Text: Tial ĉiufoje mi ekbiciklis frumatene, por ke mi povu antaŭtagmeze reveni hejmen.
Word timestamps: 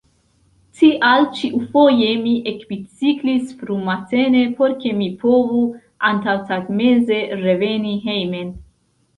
Tial 0.77 1.25
ĉiufoje 1.39 2.07
mi 2.21 2.31
ekbiciklis 2.53 3.53
frumatene, 3.59 4.41
por 4.63 4.73
ke 4.81 4.95
mi 5.03 5.11
povu 5.27 5.61
antaŭtagmeze 6.13 7.21
reveni 7.47 7.95
hejmen. 8.09 8.53